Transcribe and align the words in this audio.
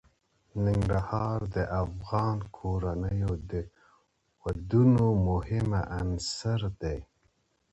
ننګرهار 0.63 1.39
د 1.55 1.57
افغان 1.83 2.37
کورنیو 2.57 3.31
د 3.51 3.53
دودونو 4.45 5.05
مهم 5.29 5.69
عنصر 5.97 6.61
دی. 6.81 6.99